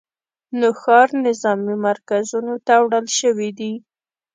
[0.59, 3.73] نوښار نظامي مرکزونو ته وړل شوي دي